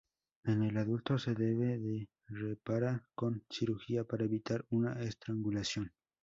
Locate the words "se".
1.19-1.35